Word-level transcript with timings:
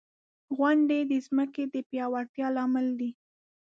•غونډۍ 0.57 1.01
د 1.11 1.13
ځمکې 1.25 1.63
د 1.73 1.75
پیاوړتیا 1.89 2.47
لامل 2.55 2.87
دی. 2.99 3.11